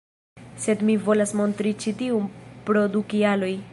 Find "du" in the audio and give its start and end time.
2.97-3.05